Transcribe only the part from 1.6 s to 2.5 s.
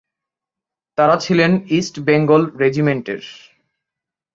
east Bengal